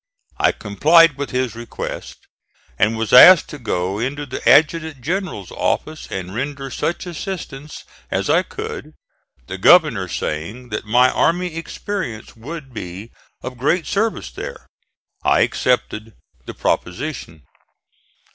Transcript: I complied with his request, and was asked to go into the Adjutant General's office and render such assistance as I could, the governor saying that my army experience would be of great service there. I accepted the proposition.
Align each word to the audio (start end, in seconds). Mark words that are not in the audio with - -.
I 0.39 0.51
complied 0.51 1.15
with 1.15 1.29
his 1.29 1.53
request, 1.53 2.17
and 2.79 2.97
was 2.97 3.13
asked 3.13 3.49
to 3.49 3.59
go 3.59 3.99
into 3.99 4.25
the 4.25 4.41
Adjutant 4.49 4.99
General's 5.01 5.51
office 5.51 6.07
and 6.09 6.33
render 6.33 6.71
such 6.71 7.05
assistance 7.05 7.83
as 8.09 8.27
I 8.27 8.41
could, 8.41 8.93
the 9.45 9.59
governor 9.59 10.07
saying 10.07 10.69
that 10.69 10.85
my 10.85 11.11
army 11.11 11.53
experience 11.55 12.35
would 12.35 12.73
be 12.73 13.11
of 13.43 13.59
great 13.59 13.85
service 13.85 14.31
there. 14.31 14.65
I 15.23 15.41
accepted 15.41 16.13
the 16.47 16.55
proposition. 16.55 17.43